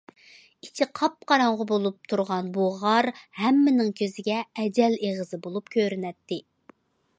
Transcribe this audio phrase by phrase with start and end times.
[0.67, 3.09] ئىچى قاپقاراڭغۇ بولۇپ تۇرغان بۇ غار
[3.43, 6.43] ھەممىنىڭ كۆزىگە ئەجەل ئېغىزى بولۇپ كۆرۈنەتتى.